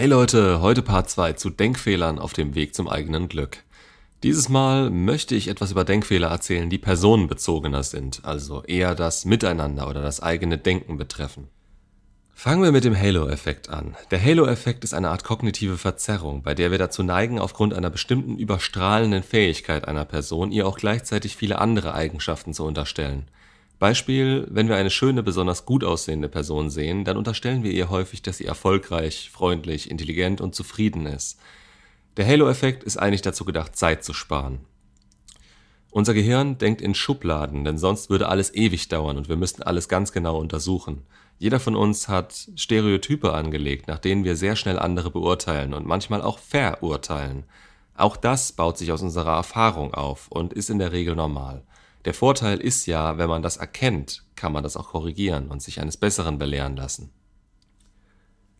[0.00, 3.58] Hey Leute, heute Part 2 zu Denkfehlern auf dem Weg zum eigenen Glück.
[4.22, 9.90] Dieses Mal möchte ich etwas über Denkfehler erzählen, die personenbezogener sind, also eher das Miteinander
[9.90, 11.48] oder das eigene Denken betreffen.
[12.32, 13.94] Fangen wir mit dem Halo-Effekt an.
[14.10, 18.38] Der Halo-Effekt ist eine Art kognitive Verzerrung, bei der wir dazu neigen, aufgrund einer bestimmten
[18.38, 23.28] überstrahlenden Fähigkeit einer Person ihr auch gleichzeitig viele andere Eigenschaften zu unterstellen.
[23.80, 28.20] Beispiel, wenn wir eine schöne, besonders gut aussehende Person sehen, dann unterstellen wir ihr häufig,
[28.20, 31.40] dass sie erfolgreich, freundlich, intelligent und zufrieden ist.
[32.18, 34.60] Der Halo-Effekt ist eigentlich dazu gedacht, Zeit zu sparen.
[35.90, 39.88] Unser Gehirn denkt in Schubladen, denn sonst würde alles ewig dauern und wir müssten alles
[39.88, 41.02] ganz genau untersuchen.
[41.38, 46.20] Jeder von uns hat Stereotype angelegt, nach denen wir sehr schnell andere beurteilen und manchmal
[46.20, 47.44] auch verurteilen.
[47.96, 51.62] Auch das baut sich aus unserer Erfahrung auf und ist in der Regel normal.
[52.04, 55.80] Der Vorteil ist ja, wenn man das erkennt, kann man das auch korrigieren und sich
[55.80, 57.10] eines Besseren belehren lassen.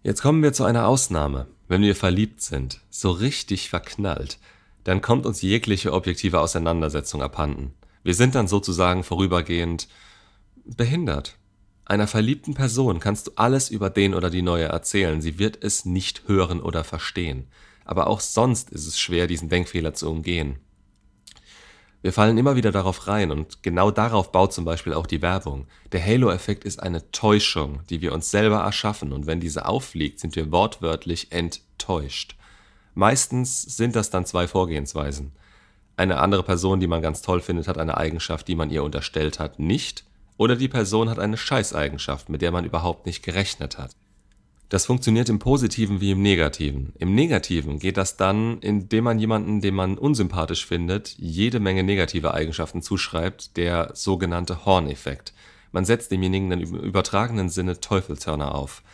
[0.02, 1.46] Jetzt kommen wir zu einer Ausnahme.
[1.68, 4.38] Wenn wir verliebt sind, so richtig verknallt,
[4.84, 7.74] dann kommt uns jegliche objektive Auseinandersetzung abhanden.
[8.02, 9.88] Wir sind dann sozusagen vorübergehend
[10.65, 11.37] behindert.
[11.84, 15.84] Einer verliebten Person kannst du alles über den oder die Neue erzählen, sie wird es
[15.84, 17.48] nicht hören oder verstehen.
[17.84, 20.59] Aber auch sonst ist es schwer, diesen Denkfehler zu umgehen.
[22.02, 25.66] Wir fallen immer wieder darauf rein und genau darauf baut zum Beispiel auch die Werbung.
[25.93, 30.34] Der Halo-Effekt ist eine Täuschung, die wir uns selber erschaffen und wenn diese auffliegt, sind
[30.34, 32.37] wir wortwörtlich enttäuscht.
[32.95, 35.32] Meistens sind das dann zwei Vorgehensweisen.
[35.96, 39.38] Eine andere Person, die man ganz toll findet, hat eine Eigenschaft, die man ihr unterstellt
[39.38, 40.04] hat, nicht.
[40.38, 43.90] Oder die Person hat eine Scheißeigenschaft, mit der man überhaupt nicht gerechnet hat.
[44.71, 46.93] Das funktioniert im Positiven wie im Negativen.
[46.96, 52.32] Im Negativen geht das dann, indem man jemanden, den man unsympathisch findet, jede Menge negative
[52.35, 55.35] Eigenschaften zuschreibt, der sogenannte Horn-Effekt.
[55.73, 58.85] Man setzt demjenigen dann im übertragenen Sinne Teufelshörner auf.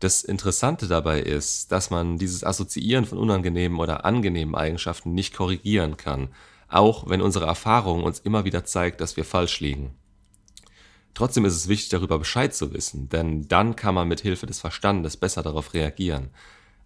[0.00, 5.96] Das Interessante dabei ist, dass man dieses Assoziieren von unangenehmen oder angenehmen Eigenschaften nicht korrigieren
[5.96, 6.28] kann,
[6.68, 9.94] auch wenn unsere Erfahrung uns immer wieder zeigt, dass wir falsch liegen.
[11.14, 14.60] Trotzdem ist es wichtig, darüber Bescheid zu wissen, denn dann kann man mit Hilfe des
[14.60, 16.30] Verstandes besser darauf reagieren.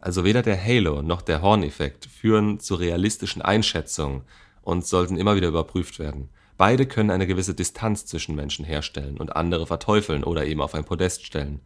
[0.01, 4.23] Also weder der Halo noch der Horn-Effekt führen zu realistischen Einschätzungen
[4.63, 6.29] und sollten immer wieder überprüft werden.
[6.59, 10.85] Beide können eine gewisse Distanz zwischen Menschen herstellen und andere verteufeln oder eben auf ein
[10.85, 11.61] Podest stellen.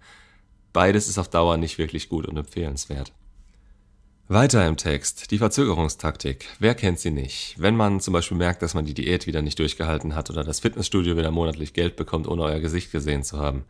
[0.73, 3.13] Beides ist auf Dauer nicht wirklich gut und empfehlenswert.
[4.33, 6.47] Weiter im Text, die Verzögerungstaktik.
[6.61, 7.57] Wer kennt sie nicht?
[7.59, 10.61] Wenn man zum Beispiel merkt, dass man die Diät wieder nicht durchgehalten hat oder das
[10.61, 13.65] Fitnessstudio wieder monatlich Geld bekommt, ohne euer Gesicht gesehen zu haben.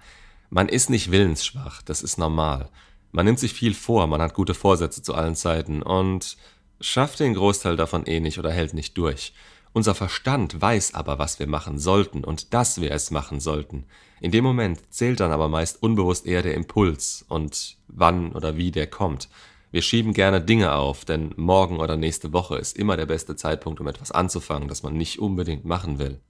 [0.51, 2.69] Man ist nicht willensschwach, das ist normal.
[3.11, 6.37] Man nimmt sich viel vor, man hat gute Vorsätze zu allen Zeiten und
[6.79, 9.33] schafft den Großteil davon eh nicht oder hält nicht durch.
[9.73, 13.87] Unser Verstand weiß aber, was wir machen sollten und dass wir es machen sollten.
[14.21, 18.71] In dem Moment zählt dann aber meist unbewusst eher der Impuls und wann oder wie
[18.71, 19.31] der kommt.
[19.71, 23.81] Wir schieben gerne Dinge auf, denn morgen oder nächste Woche ist immer der beste Zeitpunkt,
[23.81, 26.21] um etwas anzufangen, das man nicht unbedingt machen will.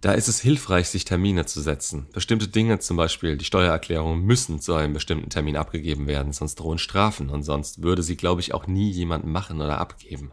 [0.00, 2.06] Da ist es hilfreich, sich Termine zu setzen.
[2.12, 6.78] Bestimmte Dinge, zum Beispiel die Steuererklärung, müssen zu einem bestimmten Termin abgegeben werden, sonst drohen
[6.78, 10.30] Strafen und sonst würde sie, glaube ich, auch nie jemand machen oder abgeben.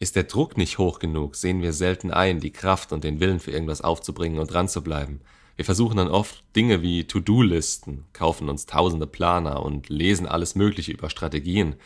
[0.00, 3.40] Ist der Druck nicht hoch genug, sehen wir selten ein, die Kraft und den Willen
[3.40, 5.20] für irgendwas aufzubringen und dran zu bleiben.
[5.56, 10.92] Wir versuchen dann oft Dinge wie To-Do-Listen, kaufen uns tausende Planer und lesen alles Mögliche
[10.92, 11.76] über Strategien.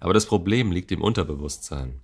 [0.00, 2.00] Aber das Problem liegt im Unterbewusstsein.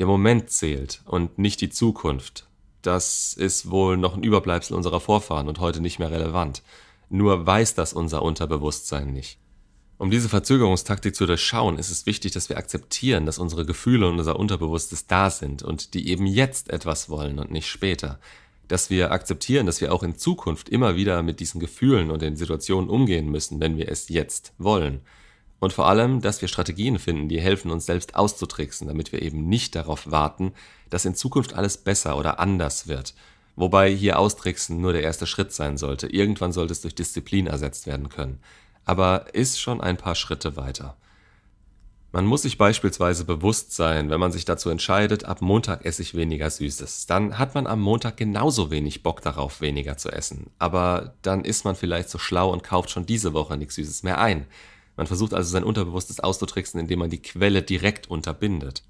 [0.00, 2.48] Der Moment zählt und nicht die Zukunft.
[2.82, 6.62] Das ist wohl noch ein Überbleibsel unserer Vorfahren und heute nicht mehr relevant.
[7.08, 9.38] Nur weiß das unser Unterbewusstsein nicht.
[9.96, 14.18] Um diese Verzögerungstaktik zu durchschauen, ist es wichtig, dass wir akzeptieren, dass unsere Gefühle und
[14.18, 18.18] unser Unterbewusstes da sind und die eben jetzt etwas wollen und nicht später
[18.68, 22.36] dass wir akzeptieren, dass wir auch in Zukunft immer wieder mit diesen Gefühlen und den
[22.36, 25.00] Situationen umgehen müssen, wenn wir es jetzt wollen.
[25.60, 29.48] Und vor allem, dass wir Strategien finden, die helfen, uns selbst auszutricksen, damit wir eben
[29.48, 30.52] nicht darauf warten,
[30.90, 33.14] dass in Zukunft alles besser oder anders wird.
[33.56, 36.08] Wobei hier Austricksen nur der erste Schritt sein sollte.
[36.08, 38.40] Irgendwann sollte es durch Disziplin ersetzt werden können.
[38.84, 40.96] Aber ist schon ein paar Schritte weiter.
[42.14, 46.14] Man muss sich beispielsweise bewusst sein, wenn man sich dazu entscheidet, ab Montag esse ich
[46.14, 50.46] weniger Süßes, dann hat man am Montag genauso wenig Bock darauf, weniger zu essen.
[50.60, 54.20] Aber dann ist man vielleicht so schlau und kauft schon diese Woche nichts Süßes mehr
[54.20, 54.46] ein.
[54.96, 58.84] Man versucht also sein Unterbewusstes auszutricksen, indem man die Quelle direkt unterbindet.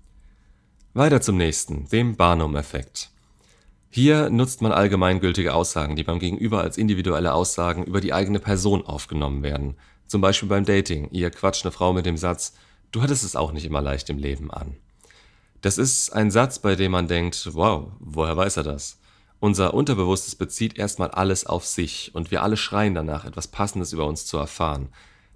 [0.92, 3.08] Weiter zum nächsten, dem Barnum-Effekt.
[3.88, 8.84] Hier nutzt man allgemeingültige Aussagen, die beim Gegenüber als individuelle Aussagen über die eigene Person
[8.84, 9.76] aufgenommen werden.
[10.08, 11.08] Zum Beispiel beim Dating.
[11.10, 12.52] Ihr quatscht eine Frau mit dem Satz,
[12.94, 14.76] Du hattest es auch nicht immer leicht im Leben an.
[15.62, 19.00] Das ist ein Satz, bei dem man denkt, wow, woher weiß er das?
[19.40, 24.06] Unser Unterbewusstes bezieht erstmal alles auf sich und wir alle schreien danach, etwas Passendes über
[24.06, 24.90] uns zu erfahren.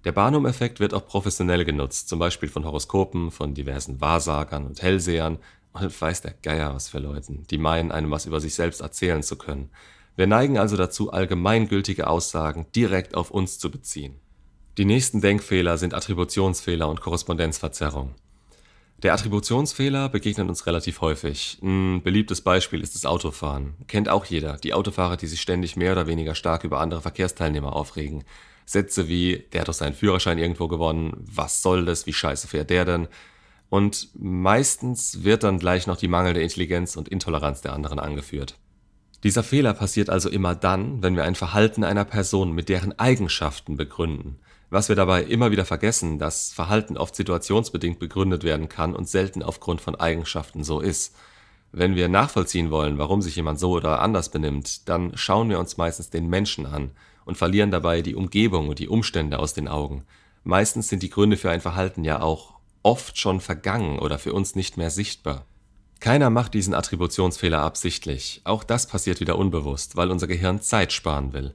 [0.05, 5.39] Der Barnum-Effekt wird auch professionell genutzt, zum Beispiel von Horoskopen, von diversen Wahrsagern und Hellsehern
[5.73, 9.25] und weiß der Geier was für Leuten, die meinen, einem was über sich selbst erzählen
[9.25, 9.71] zu können.
[10.15, 14.21] Wir neigen also dazu, allgemeingültige Aussagen direkt auf uns zu beziehen.
[14.79, 18.15] Die nächsten Denkfehler sind Attributionsfehler und Korrespondenzverzerrung.
[19.03, 21.59] Der Attributionsfehler begegnet uns relativ häufig.
[21.61, 23.75] Ein beliebtes Beispiel ist das Autofahren.
[23.89, 24.57] Kennt auch jeder.
[24.59, 28.23] Die Autofahrer, die sich ständig mehr oder weniger stark über andere Verkehrsteilnehmer aufregen.
[28.67, 32.71] Sätze wie, der hat doch seinen Führerschein irgendwo gewonnen, was soll das, wie scheiße fährt
[32.71, 33.09] der denn?
[33.71, 38.57] Und meistens wird dann gleich noch die mangelnde Intelligenz und Intoleranz der anderen angeführt.
[39.25, 43.77] Dieser Fehler passiert also immer dann, wenn wir ein Verhalten einer Person mit deren Eigenschaften
[43.77, 44.39] begründen.
[44.71, 49.43] Was wir dabei immer wieder vergessen, dass Verhalten oft situationsbedingt begründet werden kann und selten
[49.43, 51.15] aufgrund von Eigenschaften so ist.
[51.73, 55.77] Wenn wir nachvollziehen wollen, warum sich jemand so oder anders benimmt, dann schauen wir uns
[55.77, 56.91] meistens den Menschen an
[57.25, 60.05] und verlieren dabei die Umgebung und die Umstände aus den Augen.
[60.45, 64.55] Meistens sind die Gründe für ein Verhalten ja auch oft schon vergangen oder für uns
[64.55, 65.45] nicht mehr sichtbar.
[66.01, 68.41] Keiner macht diesen Attributionsfehler absichtlich.
[68.45, 71.55] Auch das passiert wieder unbewusst, weil unser Gehirn Zeit sparen will.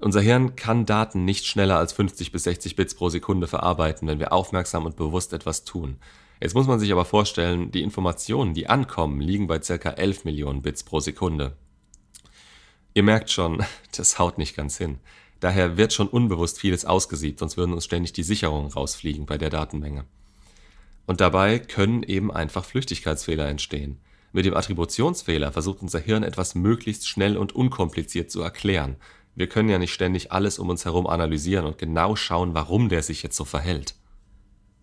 [0.00, 4.18] Unser Hirn kann Daten nicht schneller als 50 bis 60 Bits pro Sekunde verarbeiten, wenn
[4.18, 5.98] wir aufmerksam und bewusst etwas tun.
[6.40, 9.90] Jetzt muss man sich aber vorstellen, die Informationen, die ankommen, liegen bei ca.
[9.90, 11.56] 11 Millionen Bits pro Sekunde.
[12.92, 13.64] Ihr merkt schon,
[13.96, 14.98] das haut nicht ganz hin.
[15.40, 19.50] Daher wird schon unbewusst vieles ausgesiebt, sonst würden uns ständig die Sicherungen rausfliegen bei der
[19.50, 20.04] Datenmenge.
[21.06, 23.98] Und dabei können eben einfach Flüchtigkeitsfehler entstehen.
[24.32, 28.96] Mit dem Attributionsfehler versucht unser Hirn etwas möglichst schnell und unkompliziert zu erklären,
[29.36, 33.02] wir können ja nicht ständig alles um uns herum analysieren und genau schauen, warum der
[33.02, 33.94] sich jetzt so verhält.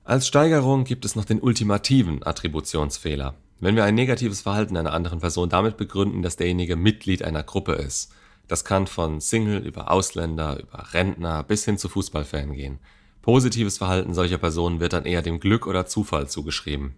[0.04, 3.36] Als Steigerung gibt es noch den ultimativen Attributionsfehler.
[3.60, 7.74] Wenn wir ein negatives Verhalten einer anderen Person damit begründen, dass derjenige Mitglied einer Gruppe
[7.74, 8.12] ist.
[8.48, 12.80] Das kann von Single über Ausländer, über Rentner bis hin zu Fußballfan gehen.
[13.22, 16.96] Positives Verhalten solcher Personen wird dann eher dem Glück oder Zufall zugeschrieben.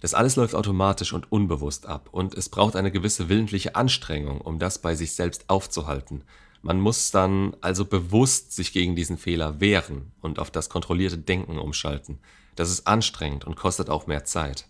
[0.00, 4.58] Das alles läuft automatisch und unbewusst ab und es braucht eine gewisse willentliche Anstrengung, um
[4.58, 6.22] das bei sich selbst aufzuhalten.
[6.62, 11.58] Man muss dann also bewusst sich gegen diesen Fehler wehren und auf das kontrollierte Denken
[11.58, 12.18] umschalten.
[12.56, 14.66] Das ist anstrengend und kostet auch mehr Zeit.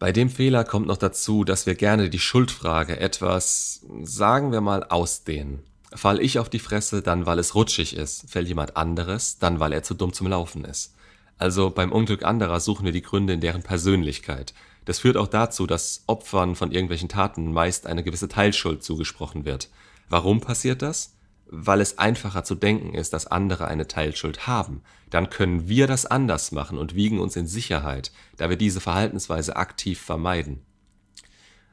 [0.00, 4.82] Bei dem Fehler kommt noch dazu, dass wir gerne die Schuldfrage etwas, sagen wir mal,
[4.84, 5.62] ausdehnen.
[5.92, 8.30] Fall ich auf die Fresse, dann weil es rutschig ist.
[8.30, 10.94] Fällt jemand anderes, dann weil er zu dumm zum Laufen ist.
[11.40, 14.52] Also beim Unglück anderer suchen wir die Gründe in deren Persönlichkeit.
[14.84, 19.70] Das führt auch dazu, dass Opfern von irgendwelchen Taten meist eine gewisse Teilschuld zugesprochen wird.
[20.10, 21.16] Warum passiert das?
[21.46, 24.82] Weil es einfacher zu denken ist, dass andere eine Teilschuld haben.
[25.08, 29.56] Dann können wir das anders machen und wiegen uns in Sicherheit, da wir diese Verhaltensweise
[29.56, 30.60] aktiv vermeiden.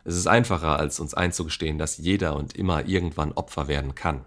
[0.06, 4.24] Es ist einfacher, als uns einzugestehen, dass jeder und immer irgendwann Opfer werden kann.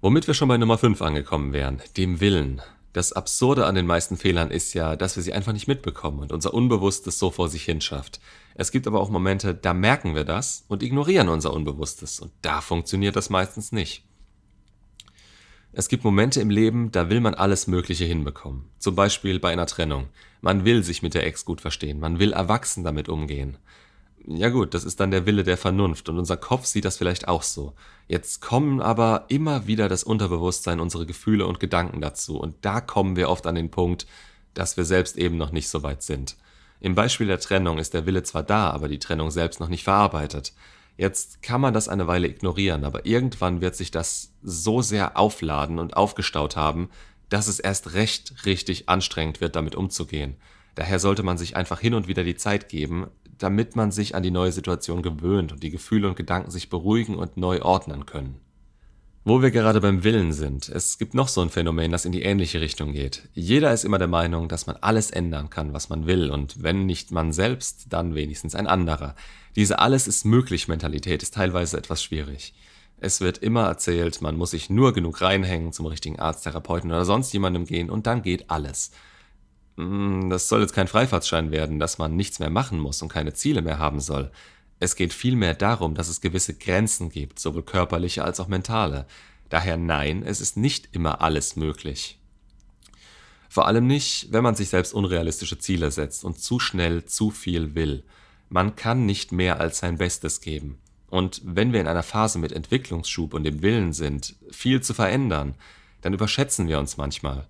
[0.00, 2.62] Womit wir schon bei Nummer 5 angekommen wären, dem Willen.
[2.92, 6.32] Das Absurde an den meisten Fehlern ist ja, dass wir sie einfach nicht mitbekommen und
[6.32, 8.20] unser Unbewusstes so vor sich hinschafft.
[8.54, 12.60] Es gibt aber auch Momente, da merken wir das und ignorieren unser Unbewusstes und da
[12.60, 14.04] funktioniert das meistens nicht.
[15.74, 18.66] Es gibt Momente im Leben, da will man alles Mögliche hinbekommen.
[18.78, 20.08] Zum Beispiel bei einer Trennung.
[20.42, 23.56] Man will sich mit der Ex gut verstehen, man will erwachsen damit umgehen.
[24.24, 27.26] Ja gut, das ist dann der Wille der Vernunft und unser Kopf sieht das vielleicht
[27.26, 27.74] auch so.
[28.06, 33.16] Jetzt kommen aber immer wieder das Unterbewusstsein, unsere Gefühle und Gedanken dazu und da kommen
[33.16, 34.06] wir oft an den Punkt,
[34.54, 36.36] dass wir selbst eben noch nicht so weit sind.
[36.78, 39.84] Im Beispiel der Trennung ist der Wille zwar da, aber die Trennung selbst noch nicht
[39.84, 40.52] verarbeitet.
[40.96, 45.78] Jetzt kann man das eine Weile ignorieren, aber irgendwann wird sich das so sehr aufladen
[45.78, 46.90] und aufgestaut haben,
[47.28, 50.36] dass es erst recht richtig anstrengend wird, damit umzugehen.
[50.74, 53.06] Daher sollte man sich einfach hin und wieder die Zeit geben,
[53.38, 57.16] damit man sich an die neue Situation gewöhnt und die Gefühle und Gedanken sich beruhigen
[57.16, 58.36] und neu ordnen können.
[59.24, 62.22] Wo wir gerade beim Willen sind, es gibt noch so ein Phänomen, das in die
[62.22, 63.28] ähnliche Richtung geht.
[63.34, 66.86] Jeder ist immer der Meinung, dass man alles ändern kann, was man will, und wenn
[66.86, 69.14] nicht man selbst, dann wenigstens ein anderer.
[69.54, 72.52] Diese Alles ist möglich Mentalität ist teilweise etwas schwierig.
[72.98, 77.04] Es wird immer erzählt, man muss sich nur genug reinhängen, zum richtigen Arzt, Therapeuten oder
[77.04, 78.90] sonst jemandem gehen und dann geht alles.
[79.76, 83.34] Hm, das soll jetzt kein Freifahrtschein werden, dass man nichts mehr machen muss und keine
[83.34, 84.30] Ziele mehr haben soll.
[84.80, 89.06] Es geht vielmehr darum, dass es gewisse Grenzen gibt, sowohl körperliche als auch mentale.
[89.48, 92.18] Daher nein, es ist nicht immer alles möglich.
[93.48, 97.74] Vor allem nicht, wenn man sich selbst unrealistische Ziele setzt und zu schnell zu viel
[97.74, 98.02] will.
[98.48, 100.78] Man kann nicht mehr als sein Bestes geben.
[101.10, 105.54] Und wenn wir in einer Phase mit Entwicklungsschub und dem Willen sind, viel zu verändern,
[106.00, 107.46] dann überschätzen wir uns manchmal.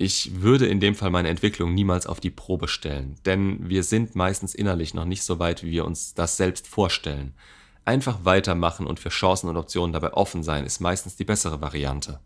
[0.00, 4.14] Ich würde in dem Fall meine Entwicklung niemals auf die Probe stellen, denn wir sind
[4.14, 7.34] meistens innerlich noch nicht so weit, wie wir uns das selbst vorstellen.
[7.84, 12.20] Einfach weitermachen und für Chancen und Optionen dabei offen sein, ist meistens die bessere Variante.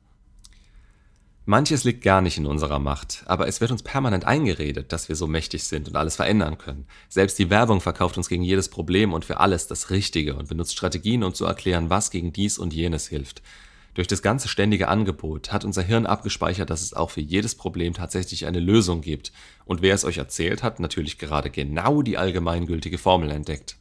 [1.47, 5.17] Manches liegt gar nicht in unserer Macht, aber es wird uns permanent eingeredet, dass wir
[5.17, 6.87] so mächtig sind und alles verändern können.
[7.09, 10.75] Selbst die Werbung verkauft uns gegen jedes Problem und für alles das Richtige und benutzt
[10.75, 13.43] Strategien, um zu erklären, was gegen dies und jenes hilft.
[13.95, 17.93] Durch das ganze ständige Angebot hat unser Hirn abgespeichert, dass es auch für jedes Problem
[17.93, 19.33] tatsächlich eine Lösung gibt.
[19.67, 23.77] Und wer es euch erzählt hat, natürlich gerade genau die allgemeingültige Formel entdeckt.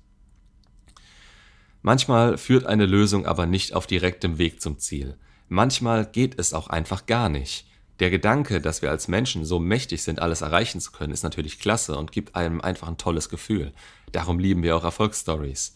[1.81, 5.15] Manchmal führt eine Lösung aber nicht auf direktem Weg zum Ziel.
[5.47, 7.65] Manchmal geht es auch einfach gar nicht.
[7.99, 11.59] Der Gedanke, dass wir als Menschen so mächtig sind, alles erreichen zu können, ist natürlich
[11.59, 13.73] klasse und gibt einem einfach ein tolles Gefühl.
[14.11, 15.75] Darum lieben wir auch Erfolgsstories.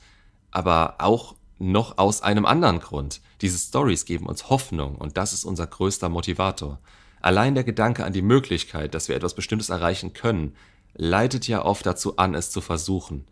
[0.52, 3.22] Aber auch noch aus einem anderen Grund.
[3.42, 6.80] Diese Stories geben uns Hoffnung und das ist unser größter Motivator.
[7.22, 10.56] Allein der Gedanke an die Möglichkeit, dass wir etwas Bestimmtes erreichen können,
[10.94, 13.26] leitet ja oft dazu an, es zu versuchen.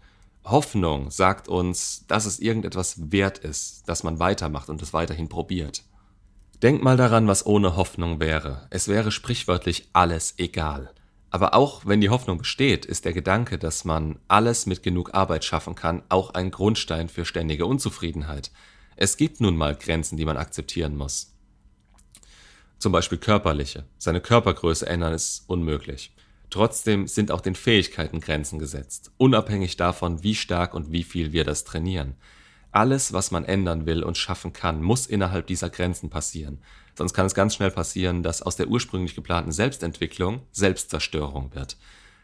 [0.43, 5.83] Hoffnung sagt uns, dass es irgendetwas wert ist, dass man weitermacht und es weiterhin probiert.
[6.61, 8.67] Denk mal daran, was ohne Hoffnung wäre.
[8.69, 10.91] Es wäre sprichwörtlich alles egal.
[11.33, 15.43] Aber auch wenn die Hoffnung besteht, ist der Gedanke, dass man alles mit genug Arbeit
[15.43, 18.51] schaffen kann, auch ein Grundstein für ständige Unzufriedenheit.
[18.95, 21.33] Es gibt nun mal Grenzen, die man akzeptieren muss.
[22.77, 23.85] Zum Beispiel körperliche.
[23.97, 26.13] Seine Körpergröße ändern ist unmöglich.
[26.51, 31.45] Trotzdem sind auch den Fähigkeiten Grenzen gesetzt, unabhängig davon, wie stark und wie viel wir
[31.45, 32.13] das trainieren.
[32.73, 36.57] Alles, was man ändern will und schaffen kann, muss innerhalb dieser Grenzen passieren.
[36.95, 41.77] Sonst kann es ganz schnell passieren, dass aus der ursprünglich geplanten Selbstentwicklung Selbstzerstörung wird.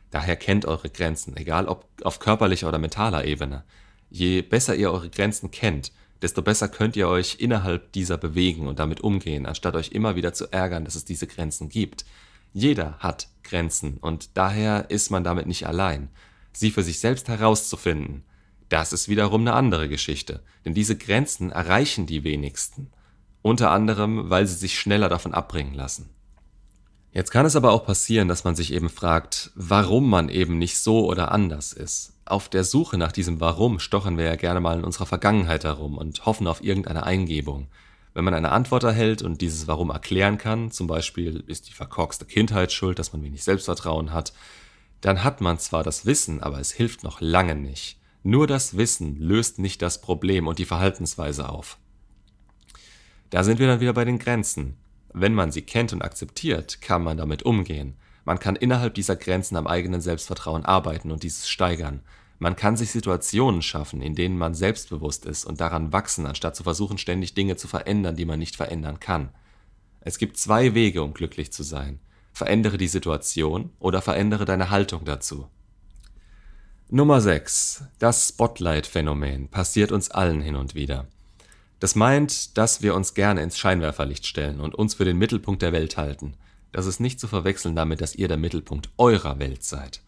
[0.09, 3.63] Daher kennt eure Grenzen, egal ob auf körperlicher oder mentaler Ebene.
[4.09, 5.91] Je besser ihr eure Grenzen kennt,
[6.23, 10.33] desto besser könnt ihr euch innerhalb dieser bewegen und damit umgehen, anstatt euch immer wieder
[10.33, 12.05] zu ärgern, dass es diese Grenzen gibt.
[12.53, 16.09] Jeder hat Grenzen und daher ist man damit nicht allein.
[16.53, 18.23] Sie für sich selbst herauszufinden
[18.69, 22.91] das ist wiederum eine andere Geschichte, denn diese Grenzen erreichen die wenigsten,
[23.41, 26.09] unter anderem, weil sie sich schneller davon abbringen lassen.
[27.11, 30.77] Jetzt kann es aber auch passieren, dass man sich eben fragt, warum man eben nicht
[30.77, 32.13] so oder anders ist.
[32.25, 35.97] Auf der Suche nach diesem Warum stochern wir ja gerne mal in unserer Vergangenheit herum
[35.97, 37.67] und hoffen auf irgendeine Eingebung.
[38.13, 42.25] Wenn man eine Antwort erhält und dieses Warum erklären kann, zum Beispiel ist die verkorkste
[42.25, 44.33] Kindheit schuld, dass man wenig Selbstvertrauen hat,
[45.01, 47.97] dann hat man zwar das Wissen, aber es hilft noch lange nicht.
[48.23, 51.77] Nur das Wissen löst nicht das Problem und die Verhaltensweise auf.
[53.29, 54.77] Da sind wir dann wieder bei den Grenzen.
[55.13, 57.95] Wenn man sie kennt und akzeptiert, kann man damit umgehen.
[58.25, 62.01] Man kann innerhalb dieser Grenzen am eigenen Selbstvertrauen arbeiten und dieses steigern.
[62.37, 66.63] Man kann sich Situationen schaffen, in denen man selbstbewusst ist und daran wachsen, anstatt zu
[66.63, 69.29] versuchen, ständig Dinge zu verändern, die man nicht verändern kann.
[70.01, 71.99] Es gibt zwei Wege, um glücklich zu sein.
[72.31, 75.47] Verändere die Situation oder verändere deine Haltung dazu.
[76.91, 77.83] Nummer 6.
[77.99, 81.05] Das Spotlight-Phänomen passiert uns allen hin und wieder.
[81.79, 85.71] Das meint, dass wir uns gerne ins Scheinwerferlicht stellen und uns für den Mittelpunkt der
[85.71, 86.33] Welt halten.
[86.71, 90.01] Das ist nicht zu verwechseln damit, dass ihr der Mittelpunkt eurer Welt seid.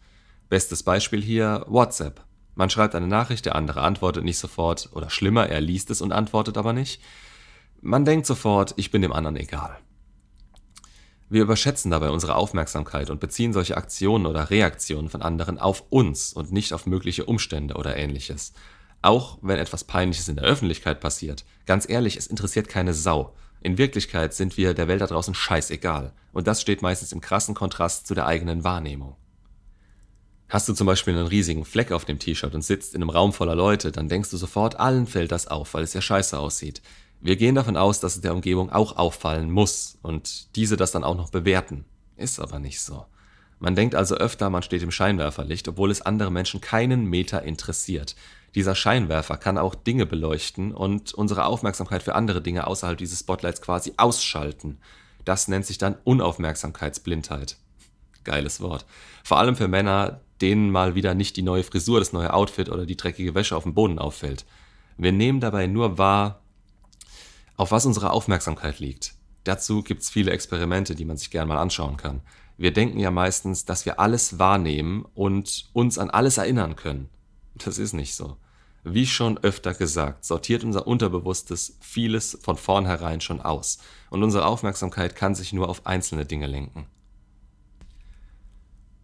[0.48, 2.24] Bestes Beispiel hier WhatsApp.
[2.56, 6.10] Man schreibt eine Nachricht, der andere antwortet nicht sofort oder schlimmer, er liest es und
[6.10, 7.00] antwortet aber nicht.
[7.80, 9.78] Man denkt sofort, ich bin dem anderen egal.
[11.32, 16.34] Wir überschätzen dabei unsere Aufmerksamkeit und beziehen solche Aktionen oder Reaktionen von anderen auf uns
[16.34, 18.52] und nicht auf mögliche Umstände oder ähnliches.
[19.00, 23.34] Auch wenn etwas Peinliches in der Öffentlichkeit passiert, ganz ehrlich, es interessiert keine Sau.
[23.62, 26.12] In Wirklichkeit sind wir der Welt da draußen scheißegal.
[26.34, 29.16] Und das steht meistens im krassen Kontrast zu der eigenen Wahrnehmung.
[30.50, 33.32] Hast du zum Beispiel einen riesigen Fleck auf dem T-Shirt und sitzt in einem Raum
[33.32, 36.82] voller Leute, dann denkst du sofort, allen fällt das auf, weil es ja scheiße aussieht.
[37.24, 41.04] Wir gehen davon aus, dass es der Umgebung auch auffallen muss und diese das dann
[41.04, 41.84] auch noch bewerten.
[42.16, 43.06] Ist aber nicht so.
[43.60, 48.16] Man denkt also öfter, man steht im Scheinwerferlicht, obwohl es andere Menschen keinen Meter interessiert.
[48.56, 53.62] Dieser Scheinwerfer kann auch Dinge beleuchten und unsere Aufmerksamkeit für andere Dinge außerhalb dieses Spotlights
[53.62, 54.78] quasi ausschalten.
[55.24, 57.56] Das nennt sich dann Unaufmerksamkeitsblindheit.
[58.24, 58.84] Geiles Wort.
[59.22, 62.84] Vor allem für Männer, denen mal wieder nicht die neue Frisur, das neue Outfit oder
[62.84, 64.44] die dreckige Wäsche auf dem Boden auffällt.
[64.98, 66.41] Wir nehmen dabei nur wahr,
[67.62, 69.14] auf was unsere Aufmerksamkeit liegt.
[69.44, 72.20] Dazu gibt es viele Experimente, die man sich gerne mal anschauen kann.
[72.56, 77.08] Wir denken ja meistens, dass wir alles wahrnehmen und uns an alles erinnern können.
[77.54, 78.36] Das ist nicht so.
[78.82, 83.78] Wie schon öfter gesagt, sortiert unser Unterbewusstes vieles von vornherein schon aus
[84.10, 86.86] und unsere Aufmerksamkeit kann sich nur auf einzelne Dinge lenken.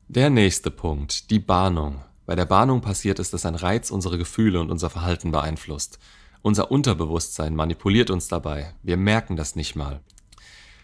[0.09, 2.03] Der nächste Punkt, die Bahnung.
[2.27, 6.01] Bei der Bahnung passiert es, dass ein Reiz unsere Gefühle und unser Verhalten beeinflusst.
[6.43, 8.75] Unser Unterbewusstsein manipuliert uns dabei.
[8.83, 10.01] Wir merken das nicht mal.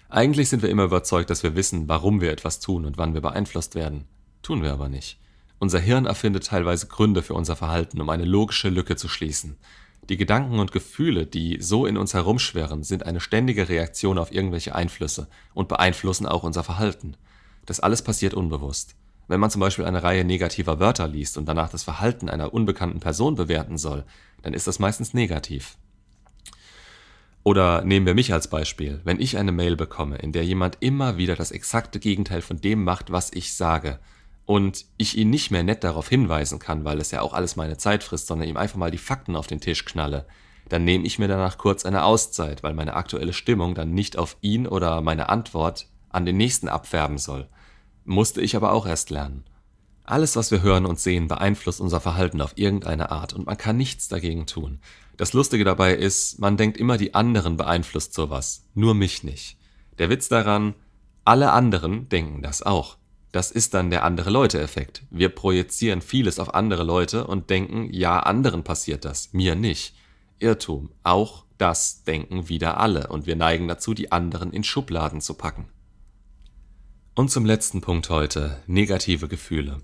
[0.08, 3.20] Eigentlich sind wir immer überzeugt, dass wir wissen, warum wir etwas tun und wann wir
[3.20, 4.04] beeinflusst werden.
[4.42, 5.18] Tun wir aber nicht.
[5.58, 9.56] Unser Hirn erfindet teilweise Gründe für unser Verhalten, um eine logische Lücke zu schließen.
[10.08, 14.74] Die Gedanken und Gefühle, die so in uns herumschwirren, sind eine ständige Reaktion auf irgendwelche
[14.74, 17.16] Einflüsse und beeinflussen auch unser Verhalten.
[17.64, 18.96] Das alles passiert unbewusst.
[19.26, 23.00] Wenn man zum Beispiel eine Reihe negativer Wörter liest und danach das Verhalten einer unbekannten
[23.00, 24.04] Person bewerten soll,
[24.44, 25.76] dann ist das meistens negativ.
[27.42, 29.00] Oder nehmen wir mich als Beispiel.
[29.04, 32.84] Wenn ich eine Mail bekomme, in der jemand immer wieder das exakte Gegenteil von dem
[32.84, 33.98] macht, was ich sage,
[34.46, 37.78] und ich ihn nicht mehr nett darauf hinweisen kann, weil es ja auch alles meine
[37.78, 40.26] Zeit frisst, sondern ihm einfach mal die Fakten auf den Tisch knalle,
[40.68, 44.36] dann nehme ich mir danach kurz eine Auszeit, weil meine aktuelle Stimmung dann nicht auf
[44.40, 47.48] ihn oder meine Antwort an den nächsten abfärben soll.
[48.04, 49.44] Musste ich aber auch erst lernen.
[50.06, 53.78] Alles, was wir hören und sehen, beeinflusst unser Verhalten auf irgendeine Art und man kann
[53.78, 54.80] nichts dagegen tun.
[55.16, 59.56] Das Lustige dabei ist, man denkt immer, die anderen beeinflusst sowas, nur mich nicht.
[59.98, 60.74] Der Witz daran,
[61.24, 62.98] alle anderen denken das auch.
[63.32, 65.04] Das ist dann der andere Leute-Effekt.
[65.10, 69.94] Wir projizieren vieles auf andere Leute und denken, ja, anderen passiert das, mir nicht.
[70.38, 70.90] Irrtum.
[71.02, 75.68] Auch das denken wieder alle und wir neigen dazu, die anderen in Schubladen zu packen.
[77.14, 79.80] Und zum letzten Punkt heute, negative Gefühle.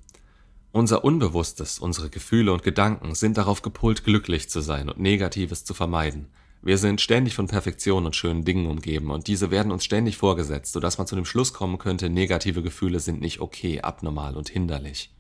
[0.72, 5.74] Unser Unbewusstes, unsere Gefühle und Gedanken sind darauf gepolt, glücklich zu sein und Negatives zu
[5.74, 6.28] vermeiden.
[6.62, 10.72] Wir sind ständig von Perfektion und schönen Dingen umgeben und diese werden uns ständig vorgesetzt,
[10.72, 15.12] sodass man zu dem Schluss kommen könnte, negative Gefühle sind nicht okay, abnormal und hinderlich.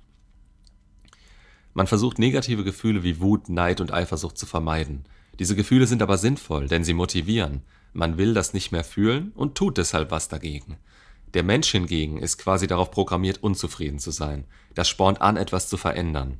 [1.74, 5.04] Man versucht negative Gefühle wie Wut, Neid und Eifersucht zu vermeiden.
[5.40, 7.62] Diese Gefühle sind aber sinnvoll, denn sie motivieren.
[7.92, 10.76] Man will das nicht mehr fühlen und tut deshalb was dagegen.
[11.34, 14.44] Der Mensch hingegen ist quasi darauf programmiert, unzufrieden zu sein.
[14.74, 16.38] Das spornt an, etwas zu verändern.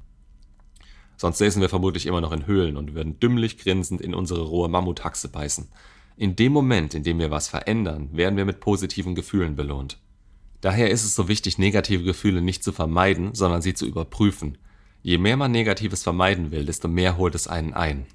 [1.17, 4.69] Sonst säßen wir vermutlich immer noch in Höhlen und würden dümmlich grinsend in unsere rohe
[4.69, 5.69] Mammuthaxe beißen.
[6.17, 9.99] In dem Moment, in dem wir was verändern, werden wir mit positiven Gefühlen belohnt.
[10.61, 14.59] Daher ist es so wichtig, negative Gefühle nicht zu vermeiden, sondern sie zu überprüfen.
[15.03, 18.07] Je mehr man Negatives vermeiden will, desto mehr holt es einen ein.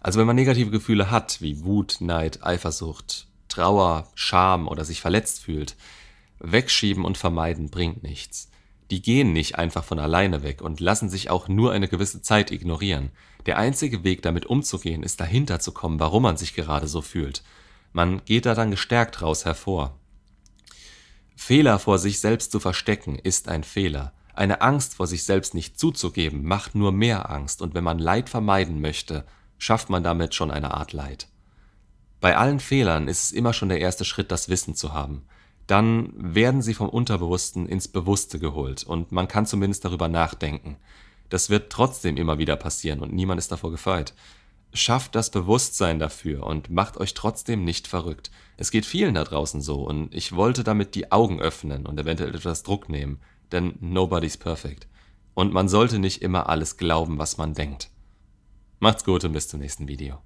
[0.00, 5.40] Also wenn man negative Gefühle hat, wie Wut, Neid, Eifersucht, Trauer, Scham oder sich verletzt
[5.40, 5.76] fühlt,
[6.38, 8.52] wegschieben und vermeiden bringt nichts
[8.92, 12.50] die gehen nicht einfach von alleine weg und lassen sich auch nur eine gewisse Zeit
[12.50, 13.10] ignorieren.
[13.46, 17.42] Der einzige Weg, damit umzugehen, ist dahinter zu kommen, warum man sich gerade so fühlt.
[17.94, 19.98] Man geht da dann gestärkt raus hervor.
[21.34, 24.12] Fehler vor sich selbst zu verstecken ist ein Fehler.
[24.34, 28.28] Eine Angst vor sich selbst nicht zuzugeben macht nur mehr Angst und wenn man Leid
[28.28, 29.24] vermeiden möchte,
[29.56, 31.28] schafft man damit schon eine Art Leid.
[32.22, 35.26] Bei allen Fehlern ist es immer schon der erste Schritt, das Wissen zu haben
[35.66, 40.76] dann werden sie vom Unterbewussten ins Bewusste geholt und man kann zumindest darüber nachdenken.
[41.28, 44.14] Das wird trotzdem immer wieder passieren und niemand ist davor gefeit.
[44.74, 48.30] Schafft das Bewusstsein dafür und macht euch trotzdem nicht verrückt.
[48.56, 52.34] Es geht vielen da draußen so und ich wollte damit die Augen öffnen und eventuell
[52.34, 54.88] etwas Druck nehmen, denn nobody's perfect.
[55.34, 57.90] Und man sollte nicht immer alles glauben, was man denkt.
[58.78, 60.18] Macht's gut und bis zum nächsten Video.